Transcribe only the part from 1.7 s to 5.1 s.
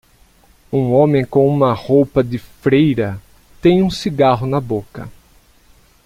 roupa de freira tem um cigarro na boca.